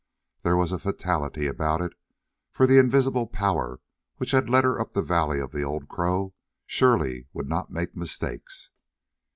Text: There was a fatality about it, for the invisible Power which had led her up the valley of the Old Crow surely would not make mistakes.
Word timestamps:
There 0.41 0.57
was 0.57 0.71
a 0.71 0.79
fatality 0.79 1.45
about 1.45 1.79
it, 1.79 1.93
for 2.49 2.65
the 2.65 2.79
invisible 2.79 3.27
Power 3.27 3.81
which 4.17 4.31
had 4.31 4.49
led 4.49 4.63
her 4.63 4.81
up 4.81 4.93
the 4.93 5.03
valley 5.03 5.39
of 5.39 5.51
the 5.51 5.61
Old 5.61 5.87
Crow 5.89 6.33
surely 6.65 7.27
would 7.33 7.47
not 7.47 7.69
make 7.69 7.95
mistakes. 7.95 8.71